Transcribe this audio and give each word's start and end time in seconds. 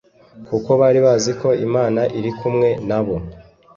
kuko 0.47 0.69
bari 0.81 0.99
bazi 1.05 1.31
ko 1.41 1.49
Imana 1.67 2.01
iri 2.17 2.31
kumwe 2.39 2.69
na 2.89 2.99
bo 3.05 3.15